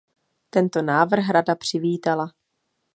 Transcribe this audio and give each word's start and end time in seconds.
Tento 0.49 0.81
návrh 0.81 1.29
Rada 1.29 1.55
přivítala. 1.55 2.31